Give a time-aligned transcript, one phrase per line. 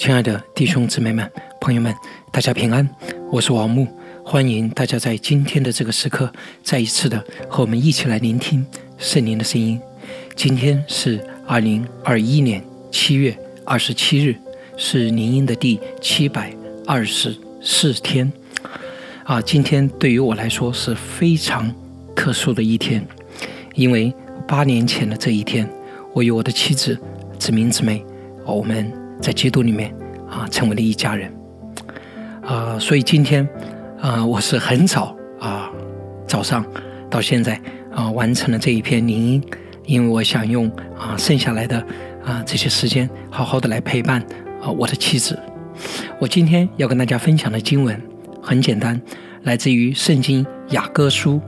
[0.00, 1.94] 亲爱的弟兄姊妹们、朋友们，
[2.32, 2.88] 大家平安！
[3.30, 3.86] 我是王木，
[4.24, 6.32] 欢迎大家在今天的这个时刻，
[6.64, 8.64] 再一次的和我们一起来聆听
[8.96, 9.78] 圣灵的声音。
[10.34, 14.34] 今天是二零二一年七月二十七日，
[14.74, 16.50] 是灵音的第七百
[16.86, 18.32] 二十四天。
[19.24, 21.70] 啊，今天对于我来说是非常
[22.16, 23.06] 特殊的一天，
[23.74, 24.10] 因为
[24.48, 25.68] 八年前的这一天，
[26.14, 26.98] 我与我的妻子
[27.38, 28.02] 姊明姊妹，
[28.46, 28.99] 我们。
[29.20, 29.94] 在基督里面
[30.28, 31.32] 啊，成为了一家人
[32.42, 33.46] 啊，所以今天
[34.00, 35.70] 啊，我是很早啊，
[36.26, 36.64] 早上
[37.10, 37.60] 到现在
[37.92, 39.42] 啊，完成了这一篇灵音，
[39.84, 41.84] 因为我想用啊剩下来的
[42.24, 44.20] 啊这些时间，好好的来陪伴
[44.62, 45.38] 啊我的妻子。
[46.18, 48.00] 我今天要跟大家分享的经文
[48.42, 49.00] 很简单，
[49.42, 51.40] 来自于圣经雅各书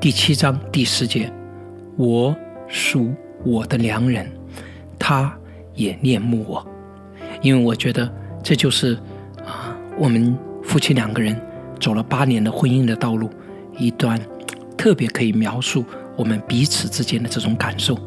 [0.00, 1.32] 第七章第十节
[1.96, 2.34] ：“我
[2.68, 3.12] 属
[3.44, 4.30] 我的良人，
[4.98, 5.32] 他
[5.74, 6.66] 也恋慕我。”
[7.42, 8.10] 因为我觉得
[8.42, 8.94] 这就是
[9.44, 11.36] 啊，我们夫妻两个人
[11.80, 13.28] 走了八年的婚姻的道路，
[13.76, 14.18] 一段
[14.76, 15.84] 特别可以描述
[16.16, 17.98] 我们彼此之间的这种感受。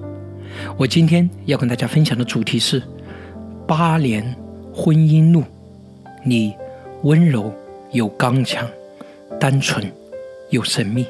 [0.78, 2.82] 我今天要跟大家分享的主题是
[3.68, 4.36] 八年
[4.74, 5.44] 婚姻路，
[6.24, 6.54] 你
[7.04, 7.54] 温柔
[7.92, 8.66] 又刚强，
[9.38, 9.92] 单纯
[10.50, 11.06] 又神秘。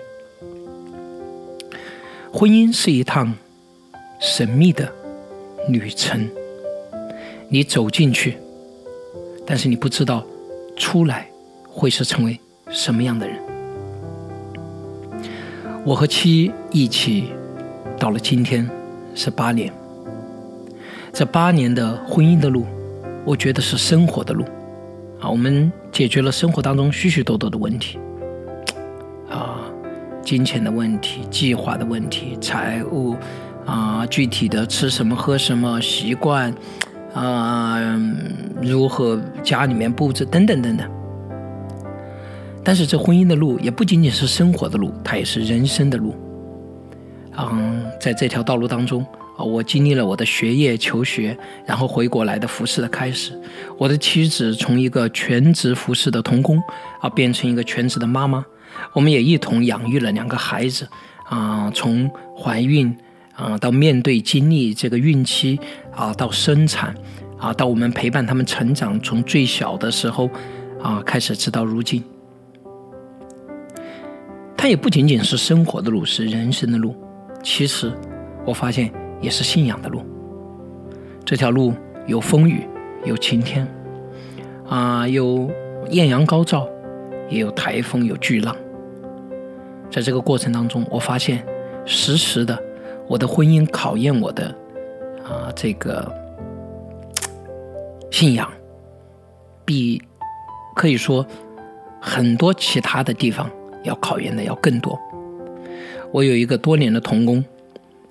[2.34, 3.34] 婚姻是一趟
[4.20, 4.92] 神秘的
[5.70, 6.28] 旅程。
[7.48, 8.38] 你走进去，
[9.46, 10.24] 但是你不知道
[10.76, 11.28] 出来
[11.70, 13.38] 会是成为什么样的人。
[15.86, 17.26] 我和妻一起
[18.00, 18.68] 到了今天
[19.14, 19.72] 是八年，
[21.14, 22.66] 这八年的婚姻的路，
[23.24, 24.44] 我觉得是生活的路
[25.20, 25.30] 啊。
[25.30, 28.00] 我们解决了生活当中许许多多的问题
[29.30, 29.62] 啊，
[30.24, 33.16] 金钱的问题、计划的问题、财务
[33.66, 36.52] 啊，具体的吃什么、喝什么习惯。
[37.16, 37.80] 啊，
[38.62, 40.92] 如何家里面布置等等等等。
[42.62, 46.14] 但是这婚姻的路也不仅仅是生活的路，它也是人生的路。
[47.38, 49.02] 嗯，在这条道路当中
[49.38, 53.40] 啊，我经历了我的学业求学，然后回国来的服饰的开始。
[53.78, 56.62] 我的妻子从一个全职服饰的童工
[57.00, 58.46] 啊，变成一个全职的妈妈。
[58.92, 60.86] 我们也一同养育了两个孩子
[61.30, 62.94] 啊，从怀孕。
[63.36, 65.60] 啊，到面对经历这个孕期
[65.94, 66.96] 啊，到生产
[67.38, 70.30] 啊，到我们陪伴他们成长，从最小的时候
[70.82, 72.02] 啊开始，直到如今，
[74.56, 76.96] 它也不仅仅是生活的路，是人生的路。
[77.44, 77.92] 其实
[78.46, 78.90] 我发现
[79.22, 80.02] 也是信仰的路。
[81.26, 81.74] 这条路
[82.08, 82.66] 有风雨，
[83.04, 83.68] 有晴天，
[84.68, 85.52] 啊，有
[85.90, 86.66] 艳阳高照，
[87.30, 88.56] 也有台风，有巨浪。
[89.92, 91.46] 在这个过程当中，我发现
[91.86, 92.65] 时时的。
[93.08, 94.48] 我的婚姻考验我的
[95.24, 96.12] 啊，这个
[98.12, 98.52] 信仰，
[99.64, 100.02] 比
[100.76, 101.26] 可以说
[102.02, 103.50] 很多其他的地方
[103.84, 105.00] 要考验的要更多。
[106.12, 107.44] 我有一个多年的童工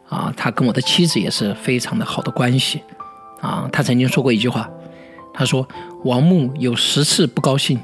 [0.08, 2.82] 啊，他跟我的妻子也是非常的好的关系
[3.40, 3.68] 啊。
[3.72, 4.70] 他曾经说过一句话，
[5.32, 5.66] 他说
[6.04, 7.78] ：“王木有十次不高兴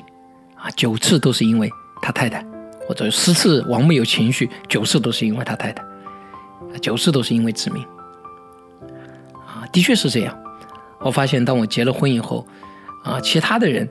[0.54, 1.70] 啊，九次都是因为
[2.02, 2.44] 他太太；
[2.86, 5.82] 或者十次王木有情绪，九次都是因为他太太。”
[6.80, 7.82] 九次都是因为致命，
[9.46, 10.36] 啊，的确是这样。
[11.00, 12.46] 我发现，当我结了婚以后，
[13.04, 13.88] 啊，其他的人，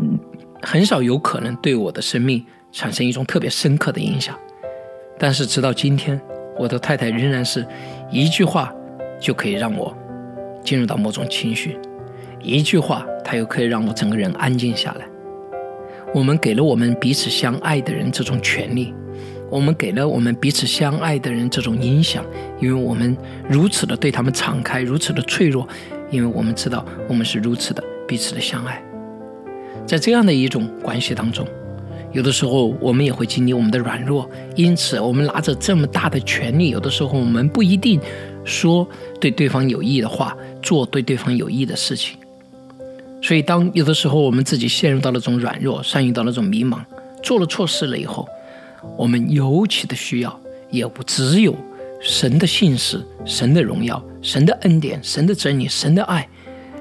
[0.00, 0.18] 嗯，
[0.62, 4.36] 很少有可能对我的生命产生一种特别深刻的影响。
[5.18, 6.20] 但是，直到今天，
[6.58, 7.66] 我的太太仍然是
[8.10, 8.72] 一句话
[9.20, 9.96] 就可以让我
[10.62, 11.78] 进入到某种情绪，
[12.40, 15.06] 一句话，她又可以让我整个人安静下来。
[16.14, 18.94] 我们给了我们彼此相爱的人这种权利。
[19.48, 22.24] 我们给了我们彼此相爱的人这种影响，
[22.60, 23.16] 因为我们
[23.48, 25.66] 如此的对他们敞开，如此的脆弱，
[26.10, 28.82] 因为我们知道我们是如此的彼此的相爱。
[29.86, 31.46] 在这样的一种关系当中，
[32.12, 38.00] 有的时候我们也会经历我们的软弱，因此我们拿着这么大的权利，有的时候我们不一定
[38.44, 38.86] 说
[39.20, 42.18] 对对方有益的话，做对对方有益的事情。
[43.22, 46.78] 所以，当有的时候我们自己陷入到那种软弱，陷入到那种迷茫，
[47.22, 48.28] 做了错事了以后。
[48.96, 50.40] 我们尤其的需要，
[50.70, 51.54] 也不只有
[52.00, 56.28] 神的信使、神的荣耀、神的恩典、神的真理、神的爱，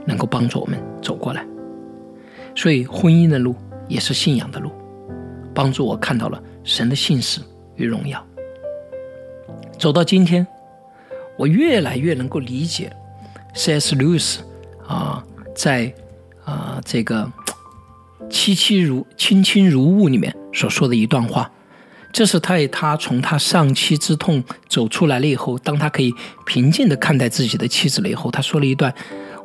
[0.05, 1.45] 能够帮助我们走过来。
[2.55, 3.55] 所以，婚姻的路
[3.87, 4.71] 也是信仰的路，
[5.53, 7.41] 帮助我看到了神的信使
[7.75, 8.25] 与荣耀。
[9.77, 10.47] 走到今天，
[11.37, 12.95] 我越来越能够理解
[13.53, 13.93] C.S.
[13.95, 14.37] Lewis
[14.87, 15.21] 啊，
[15.53, 15.93] 在
[16.45, 17.29] 啊这个
[18.29, 21.51] “妻妻如亲亲如雾”里面所说的一段话。
[22.15, 26.13] 这是在他从他丧妻之痛走出来了以后，当他可以
[26.45, 28.93] 平静地看待自己的妻子了以后，他说了一段，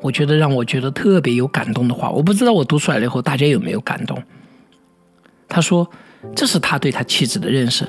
[0.00, 2.08] 我觉得让我觉得特别有感动的话。
[2.08, 4.22] 我不知道我读出来了以后，大家有没有感动？
[5.48, 5.84] 他说，
[6.36, 7.84] 这是他对他妻子的认识。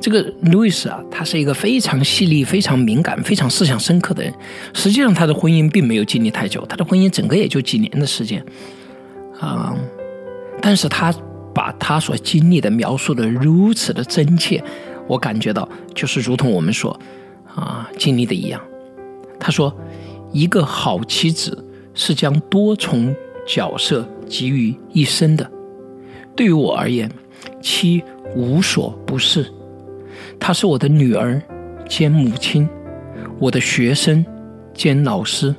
[0.00, 4.32] 这个路易斯啊，他是一个非常细腻、非常敏感、非常思想深刻的人。
[4.72, 8.46] 实际上，他的婚姻并没有经历太久，他的婚姻整个也就几年的时间，
[9.40, 9.74] 啊，
[10.60, 11.12] 但是他。
[11.54, 14.62] 把他所经历的描述的如此的真切，
[15.06, 16.98] 我感觉到就是如同我们所
[17.46, 18.60] 啊经历的一样。
[19.38, 19.74] 他说
[20.32, 21.64] ：“一个好妻子
[21.94, 23.14] 是将多重
[23.46, 25.50] 角色集于一身的。
[26.34, 27.10] 对于我而言，
[27.60, 28.02] 妻
[28.34, 29.46] 无所不是。
[30.38, 31.42] 她是我的女儿
[31.88, 32.68] 兼母亲，
[33.38, 34.24] 我的学生
[34.72, 35.54] 兼老师，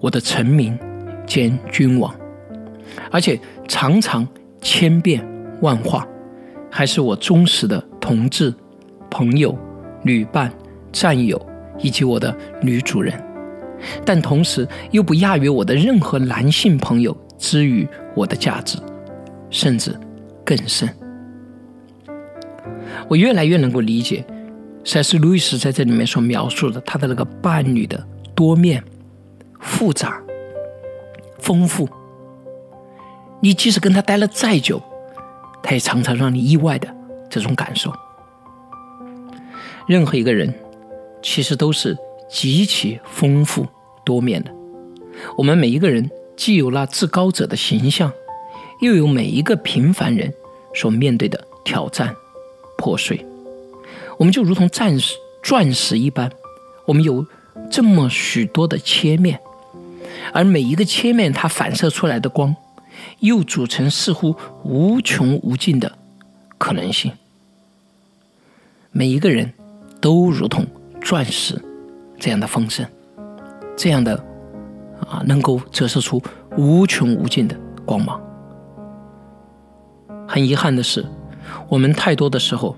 [0.00, 0.78] 我的臣民
[1.26, 2.14] 兼君王，
[3.10, 3.38] 而且
[3.68, 4.26] 常常。”
[4.68, 5.24] 千变
[5.62, 6.04] 万化，
[6.68, 8.52] 还是我忠实的同志、
[9.08, 9.56] 朋友、
[10.02, 10.52] 旅伴、
[10.90, 11.40] 战友，
[11.78, 13.14] 以及我的女主人，
[14.04, 17.86] 但同时又不亚于我的任何男性朋友之于
[18.16, 18.76] 我的价值，
[19.50, 19.96] 甚至
[20.44, 20.88] 更甚。
[23.06, 24.24] 我越来越能够理解
[24.82, 28.04] 塞斯·路易斯在这里面所描述的他的那个伴侣的
[28.34, 28.82] 多面、
[29.60, 30.20] 复杂、
[31.38, 31.88] 丰富。
[33.46, 34.82] 你即使跟他待了再久，
[35.62, 36.92] 他也常常让你意外的
[37.30, 37.92] 这种感受。
[39.86, 40.52] 任何一个人，
[41.22, 41.96] 其实都是
[42.28, 43.64] 极其丰富
[44.04, 44.50] 多面的。
[45.38, 48.10] 我们每一个人既有那至高者的形象，
[48.80, 50.34] 又有每一个平凡人
[50.74, 52.12] 所面对的挑战、
[52.76, 53.24] 破碎。
[54.18, 55.14] 我们就如同钻石、
[55.44, 56.28] 钻石一般，
[56.84, 57.24] 我们有
[57.70, 59.38] 这么许多的切面，
[60.32, 62.56] 而每一个切面它反射出来的光。
[63.20, 64.34] 又组成似乎
[64.64, 65.96] 无穷无尽的
[66.58, 67.12] 可能性。
[68.92, 69.52] 每一个人
[70.00, 70.66] 都如同
[71.02, 71.62] 钻石
[72.18, 72.86] 这样的丰盛，
[73.76, 74.14] 这样的
[75.08, 76.22] 啊，能够折射出
[76.56, 77.54] 无穷无尽的
[77.84, 78.20] 光芒。
[80.26, 81.04] 很遗憾的是，
[81.68, 82.76] 我们太多的时候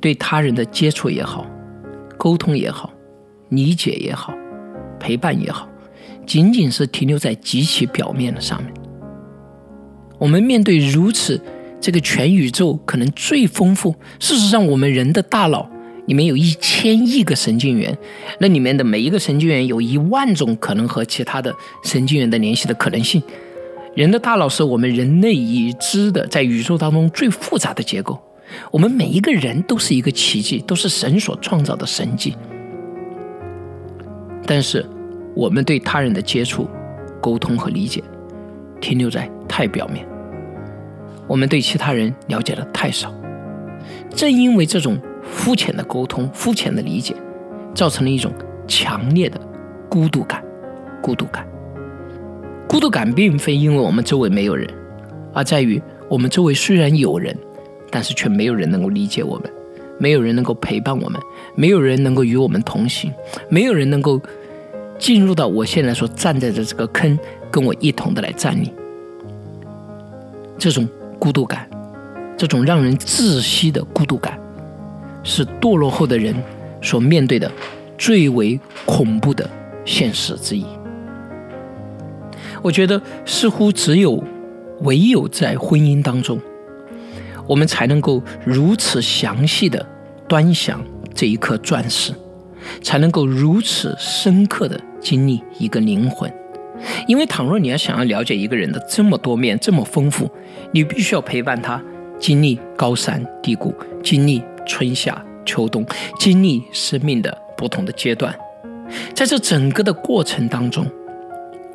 [0.00, 1.46] 对他人的接触也好、
[2.16, 2.92] 沟通也好、
[3.50, 4.34] 理解也好、
[4.98, 5.68] 陪伴也好，
[6.26, 8.72] 仅仅是停留在极其表面的上面。
[10.22, 11.40] 我们面对如此
[11.80, 15.68] 这个全宇宙可能最丰富，事实上，我们人的大脑
[16.06, 17.98] 里面有一千亿个神经元，
[18.38, 21.52] 那里面的每一个神经元有一万种可能和其他的
[21.82, 23.20] 神经元的联系的可能性。
[23.96, 28.16] 人的大脑是我们人类已知的在宇宙当中最复杂的结构。
[28.70, 32.36] 我们每一个人都是一个奇迹，都是神所创造的神迹。
[34.46, 34.86] 但是，
[35.34, 36.68] 我们对他人的接触、
[37.20, 38.00] 沟通和理解，
[38.80, 40.06] 停留在太表面。
[41.32, 43.10] 我们对其他人了解的太少，
[44.10, 47.16] 正因为这种肤浅的沟通、肤浅的理解，
[47.74, 48.30] 造成了一种
[48.68, 49.40] 强烈的
[49.88, 50.44] 孤独感。
[51.00, 51.48] 孤独感，
[52.68, 54.68] 孤独感并非因为我们周围没有人，
[55.32, 57.34] 而在于我们周围虽然有人，
[57.90, 59.50] 但是却没有人能够理解我们，
[59.98, 61.18] 没有人能够陪伴我们，
[61.54, 63.10] 没有人能够与我们同行，
[63.48, 64.20] 没有人能够
[64.98, 67.18] 进入到我现在所站在的这个坑，
[67.50, 68.70] 跟我一同的来站立。
[70.58, 70.86] 这种。
[71.22, 71.70] 孤独感，
[72.36, 74.36] 这种让人窒息的孤独感，
[75.22, 76.34] 是堕落后的人
[76.82, 77.48] 所面对的
[77.96, 79.48] 最为恐怖的
[79.84, 80.66] 现实之一。
[82.60, 84.20] 我觉得，似乎只有
[84.80, 86.40] 唯有在婚姻当中，
[87.46, 89.86] 我们才能够如此详细的
[90.26, 92.12] 端详这一颗钻石，
[92.82, 96.28] 才能够如此深刻的经历一个灵魂。
[97.06, 100.30] 因为，倘若你要想要了解一个人的这么多面、这么丰富，
[100.72, 101.82] 你必须要陪伴他
[102.18, 105.84] 经历高山低谷，经历春夏秋冬，
[106.18, 108.34] 经历生命的不同的阶段。
[109.14, 110.86] 在这整个的过程当中，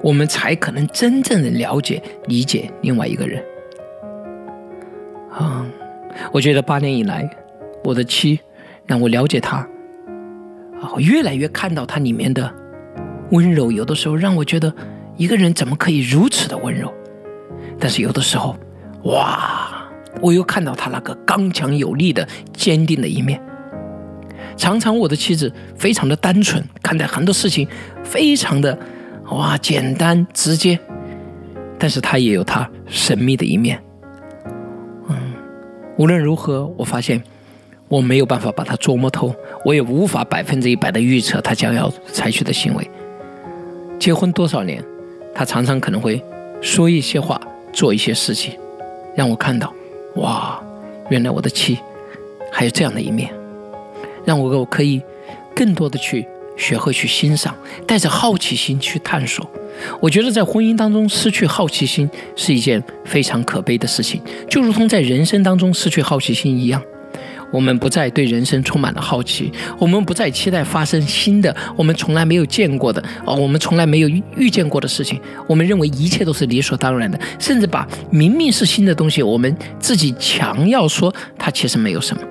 [0.02, 3.44] 我们才可能真正的了解、理解另外一个人。
[5.32, 5.66] 啊，
[6.32, 7.30] 我觉得八年以来，
[7.84, 8.40] 我的妻
[8.86, 9.58] 让我了解他，
[10.82, 12.54] 啊，我越来越看到他里面的
[13.32, 14.74] 温柔，有的时候让我觉得。
[15.18, 16.94] 一个人怎么可以如此的温柔？
[17.80, 18.56] 但是有的时候，
[19.04, 19.88] 哇，
[20.22, 23.42] 我又看到他那个刚强有力的、坚定的一面。
[24.56, 27.68] 常常我的妻子非常的单纯，看待很多事情
[28.04, 28.78] 非常的
[29.30, 30.80] 哇简单直接，
[31.78, 33.82] 但是他也有他神秘的一面。
[35.10, 35.16] 嗯，
[35.98, 37.22] 无论如何，我发现
[37.88, 42.90] 我没有办法把他琢磨透，我也无法百分之一百的预测他将要采取的行为。
[44.00, 44.84] 结婚多少年？
[45.38, 46.20] 他常常可能会
[46.62, 47.40] 说一些话，
[47.72, 48.58] 做一些事情，
[49.16, 49.72] 让我看到，
[50.16, 50.60] 哇，
[51.12, 51.78] 原来我的妻
[52.52, 53.30] 还有这样的一面，
[54.26, 55.00] 让我我可以
[55.56, 56.26] 更多的去
[56.58, 59.48] 学会去欣赏，带着好奇心去探索。
[60.00, 66.82] 我觉得在婚姻当中失去好奇心是一件非常可悲的事情，就如同在人生当中失去好奇心一样。
[67.52, 75.20] 我们不再对人生充满了好奇，我们不再期待发生新的我们从来没有见过的哦，我们从来没有遇见过的事情。
[75.48, 82.22] 我们认为一切都是理所当然的，甚至把明明是新的东西，我们自己强要说它其实没有什么。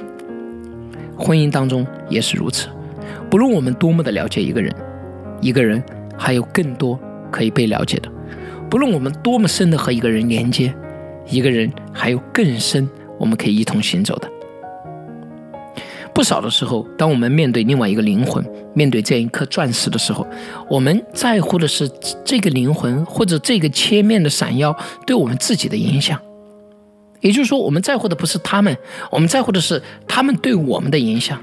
[1.17, 2.69] 婚姻当中也是如此，
[3.31, 4.75] 不论我们多么的了解一个人，
[5.41, 5.83] 一个人
[6.19, 8.11] 还有更多可以被了解的；
[8.69, 10.75] 不论我们多么深的和一个人连接，
[11.31, 12.87] 一个人还有更深
[13.19, 14.31] 我们可以一同行走的。
[16.17, 18.43] 不少的时候，当我们面对另外一个灵魂，
[18.73, 20.27] 面对这样一颗钻石的时候，
[20.67, 21.87] 我们在乎的是
[22.25, 24.75] 这个灵魂或者这个切面的闪耀
[25.07, 26.19] 对我们自己的影响。
[27.21, 28.75] 也就是说，我们在乎的不是他们，
[29.11, 31.39] 我们在乎的是他们对我们的影响。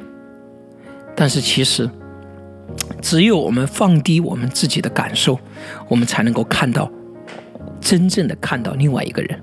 [1.15, 1.87] 但是，其实
[2.99, 5.37] 只有我们放低我们自己的感受，
[5.87, 6.91] 我们才能够看到
[7.79, 9.39] 真正的看到另外一个人。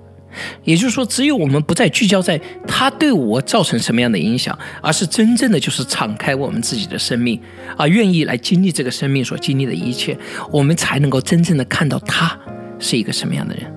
[0.65, 7.41] 也就是说，只有我们不再聚焦在他对我造成什么样的影响，而是真正的就是敞开我们自己的生命，
[7.77, 10.17] 啊，愿意来经历这个生命所经历的一切，
[10.51, 12.39] 我们才能够真正的看到他
[12.79, 13.73] 是一个什么样的人。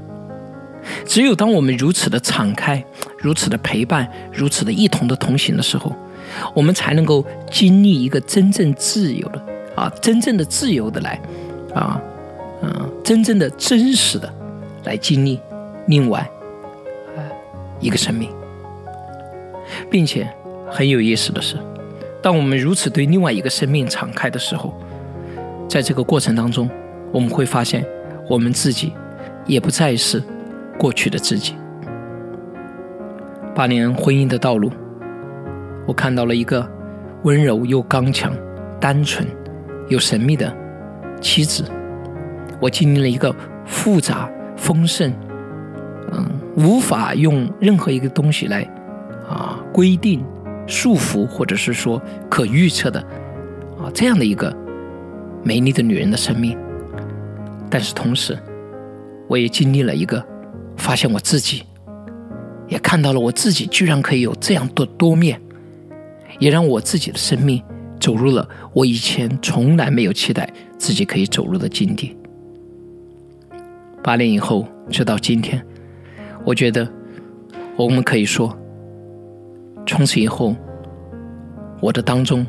[1.06, 2.84] 只有当我们如此的敞开、
[3.18, 5.96] 如此的陪伴、如此的一同的同行的时候，
[6.54, 9.42] 我们才能够经历一个真正自由的
[9.76, 11.20] 啊，真正的自由的来
[11.74, 12.02] 啊，
[12.62, 14.32] 嗯，真正的真实的
[14.84, 15.40] 来经历
[15.88, 16.30] 另外。
[17.84, 18.30] 一个生命，
[19.92, 20.28] 并且
[20.72, 21.58] 很有意思的是，
[22.22, 24.74] 当我们如此对另外一个生命敞开的时候，
[25.68, 26.70] 在这个过程当中，
[27.12, 27.86] 我们会发现
[28.30, 28.94] 我们自己
[29.46, 30.24] 也不再是
[30.80, 31.56] 过去的自己。
[33.54, 34.72] 八年婚姻的道路，
[35.86, 36.66] 我看到了一个
[37.24, 38.34] 温柔又刚强、
[38.80, 39.28] 单纯
[39.90, 40.52] 又神秘的
[41.22, 41.66] 妻子。
[42.60, 43.36] 我经历了一个
[43.66, 45.14] 复杂、丰盛。
[46.14, 48.62] 嗯无法用任何一个东西来
[49.28, 50.24] 啊规定、
[50.68, 53.00] 束缚，或者是说可预测的
[53.80, 54.56] 啊这样的一个
[55.44, 56.58] 美丽的女人的生命。
[57.70, 58.38] 但是同时，
[59.28, 60.24] 我也经历了一个
[60.78, 61.64] 发现我自己，
[62.68, 65.42] 也看到了我自己居然可以有这样多多面，
[66.38, 67.64] 也让我自己的生命
[68.00, 72.16] 走入了我以前从来没有期待自己可以走入的境地。
[74.04, 75.66] 八年以后，直到今天。
[76.46, 76.88] 我觉得，
[77.78, 78.56] 我们可以说，
[79.86, 80.56] 从此以后，
[81.80, 82.46] 我的当中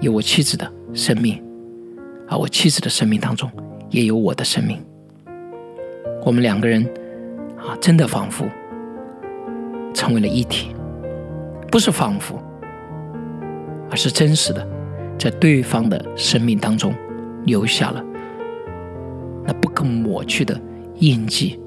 [0.00, 1.42] 有我妻子的生命，
[2.28, 3.50] 而我妻子的生命当中
[3.88, 4.78] 也有我的生命。
[6.24, 6.84] 我们两个人
[7.56, 8.44] 啊，真的仿佛
[9.94, 10.74] 成为了一体，
[11.70, 12.38] 不是仿佛，
[13.90, 14.66] 而是真实的，
[15.18, 16.94] 在对方的生命当中
[17.44, 18.02] 留下了
[19.44, 20.58] 那不可抹去的
[20.96, 21.59] 印记。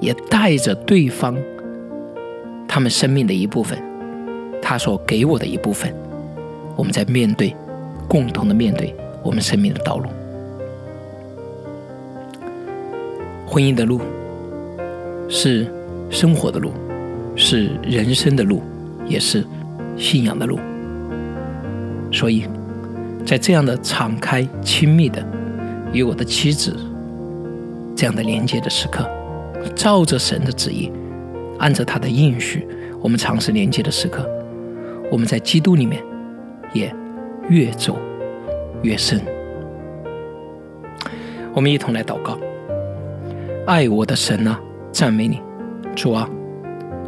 [0.00, 1.36] 也带着对方
[2.66, 3.78] 他们生命的一部分，
[4.62, 5.94] 他所给我的一部分，
[6.76, 7.54] 我们在面对，
[8.08, 10.08] 共同的面对我们生命的道路。
[13.46, 14.00] 婚姻的路
[15.28, 15.66] 是
[16.08, 16.72] 生活的路，
[17.34, 18.62] 是人生的路，
[19.06, 19.44] 也是
[19.96, 20.58] 信仰的路。
[22.12, 22.44] 所以
[23.26, 25.20] 在这样的敞开、亲密的
[25.92, 26.76] 与我的妻子
[27.96, 29.04] 这样的连接的时刻。
[29.74, 30.90] 照着神的旨意，
[31.58, 32.66] 按着他的应许，
[33.00, 34.28] 我们尝试连接的时刻，
[35.10, 36.02] 我们在基督里面
[36.72, 36.94] 也
[37.48, 37.98] 越走
[38.82, 39.20] 越深。
[41.52, 42.38] 我们一同来祷告：
[43.66, 44.58] 爱我的神啊，
[44.92, 45.40] 赞美你，
[45.96, 46.28] 主啊，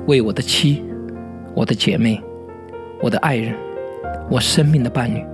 [0.06, 0.82] 为我的妻、
[1.54, 2.20] 我的姐妹、
[3.00, 3.54] 我的爱人、
[4.28, 5.24] 我生命的伴侣，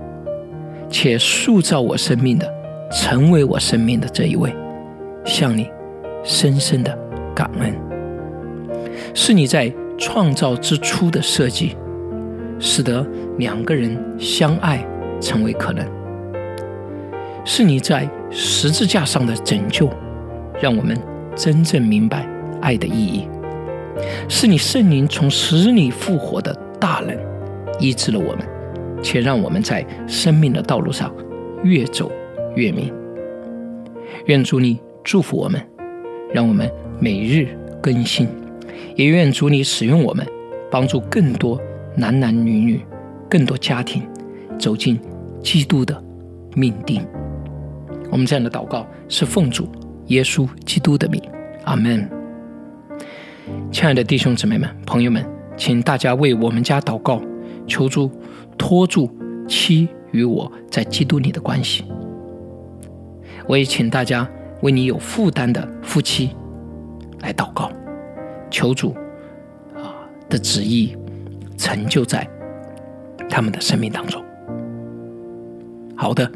[0.89, 2.47] 且塑造我生命的，
[2.93, 4.55] 成为我生命的这一位，
[5.25, 5.69] 向你
[6.23, 7.08] 深深的。
[7.39, 7.73] 感恩，
[9.15, 11.77] 是你在创造之初的设计，
[12.59, 14.85] 使得两个人相爱
[15.21, 15.87] 成为可能；
[17.45, 19.89] 是你在十字架上的拯救，
[20.61, 20.99] 让我们
[21.37, 22.29] 真正明白
[22.61, 23.29] 爱的意义；
[24.29, 27.17] 是你圣灵从死里复活的大能，
[27.79, 28.45] 医治了我们，
[29.01, 31.15] 且让我们在生命的道路上
[31.63, 32.11] 越走
[32.57, 32.93] 越明。
[34.25, 35.63] 愿主你祝福我们，
[36.33, 36.71] 让我们。
[37.01, 37.47] 每日
[37.81, 38.27] 更新，
[38.97, 40.27] 也愿主你使用我们，
[40.69, 41.57] 帮助更多
[41.95, 42.81] 男男女女、
[43.31, 44.03] 更多家庭
[44.59, 44.99] 走进
[45.41, 46.03] 基督的
[46.57, 47.07] 命定。
[48.11, 49.69] 我们这样的祷告是奉主
[50.09, 51.23] 耶稣基督的名，
[51.63, 52.11] 阿门。
[53.71, 55.25] 亲爱的弟兄姊妹们、朋友们，
[55.57, 57.23] 请大家为我们家祷告，
[57.69, 58.11] 求助
[58.59, 59.09] 托住
[59.47, 61.85] 妻与我在基督里的关系。
[63.47, 64.29] 我也请大家
[64.63, 66.37] 为你有负担的夫妻
[67.21, 67.71] 来祷告，
[68.51, 68.95] 求主
[69.75, 69.95] 啊
[70.29, 70.97] 的旨意
[71.57, 72.29] 成就在
[73.29, 74.25] 他们的生命当中。
[75.97, 76.31] 好的，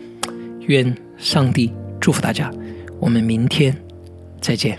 [0.67, 2.51] 愿上帝祝福大家，
[2.99, 3.77] 我们明天
[4.41, 4.79] 再见。